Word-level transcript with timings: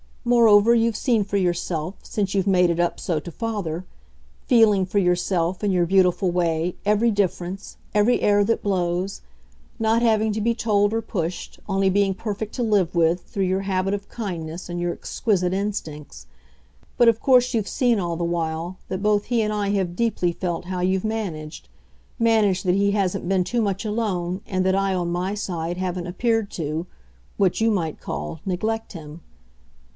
Moreover 0.23 0.73
you've 0.75 0.95
seen 0.95 1.23
for 1.23 1.37
yourself, 1.37 1.95
since 2.03 2.33
you've 2.33 2.47
made 2.47 2.69
it 2.69 2.79
up 2.79 2.99
so 2.99 3.19
to 3.19 3.31
father; 3.31 3.85
feeling, 4.47 4.83
for 4.85 4.97
yourself, 4.99 5.63
in 5.63 5.71
your 5.71 5.85
beautiful 5.85 6.31
way, 6.31 6.75
every 6.85 7.09
difference, 7.11 7.77
every 7.93 8.21
air 8.21 8.43
that 8.43 8.63
blows; 8.63 9.21
not 9.79 10.01
having 10.01 10.31
to 10.33 10.41
be 10.41 10.53
told 10.55 10.91
or 10.93 11.01
pushed, 11.01 11.59
only 11.67 11.89
being 11.89 12.13
perfect 12.15 12.53
to 12.55 12.63
live 12.63 12.93
with, 12.95 13.21
through 13.23 13.43
your 13.45 13.61
habit 13.61 13.93
of 13.93 14.09
kindness 14.09 14.69
and 14.69 14.79
your 14.79 14.93
exquisite 14.93 15.53
instincts. 15.53 16.25
But 16.97 17.07
of 17.07 17.19
course 17.19 17.53
you've 17.55 17.67
seen, 17.67 17.99
all 17.99 18.15
the 18.15 18.23
while, 18.23 18.77
that 18.89 19.03
both 19.03 19.25
he 19.25 19.41
and 19.43 19.53
I 19.53 19.69
have 19.69 19.95
deeply 19.95 20.31
felt 20.31 20.65
how 20.65 20.79
you've 20.81 21.05
managed; 21.05 21.67
managed 22.19 22.65
that 22.65 22.75
he 22.75 22.91
hasn't 22.91 23.27
been 23.29 23.43
too 23.43 23.61
much 23.61 23.85
alone 23.85 24.41
and 24.47 24.65
that 24.65 24.75
I, 24.75 24.93
on 24.95 25.11
my 25.11 25.33
side, 25.35 25.77
haven't 25.77 26.07
appeared, 26.07 26.49
to 26.51 26.87
what 27.37 27.61
you 27.61 27.69
might 27.69 27.99
call 27.99 28.39
neglect 28.45 28.93
him. 28.93 29.21